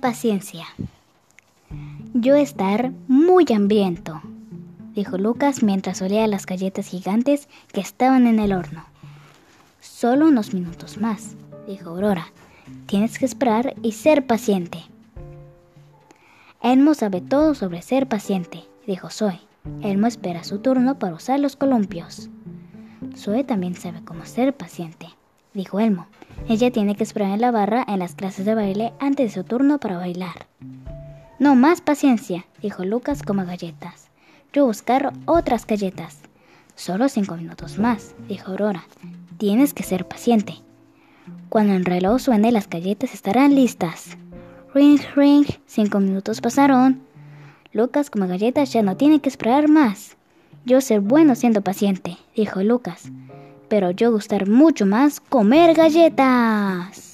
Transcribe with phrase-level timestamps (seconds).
[0.00, 0.66] paciencia.
[2.12, 4.20] Yo estar muy hambriento,
[4.94, 8.84] dijo Lucas mientras olía las galletas gigantes que estaban en el horno.
[9.80, 12.32] Solo unos minutos más, dijo Aurora.
[12.86, 14.78] Tienes que esperar y ser paciente.
[16.62, 19.40] Elmo sabe todo sobre ser paciente, dijo Zoe.
[19.82, 22.30] Elmo espera su turno para usar los columpios.
[23.16, 25.08] Zoe también sabe cómo ser paciente,
[25.54, 26.06] dijo Elmo.
[26.48, 29.44] Ella tiene que esperar en la barra en las clases de baile antes de su
[29.44, 30.46] turno para bailar.
[31.38, 34.10] No más paciencia, dijo Lucas como galletas.
[34.52, 36.20] Yo buscar otras galletas.
[36.74, 38.84] Solo cinco minutos más, dijo Aurora.
[39.38, 40.56] Tienes que ser paciente.
[41.48, 44.16] Cuando el reloj suene, las galletas estarán listas.
[44.74, 47.00] Ring, ring, cinco minutos pasaron.
[47.72, 50.16] Lucas como galletas ya no tiene que esperar más.
[50.64, 53.10] Yo ser bueno siendo paciente, dijo Lucas.
[53.74, 57.13] Pero yo gustar mucho más comer galletas.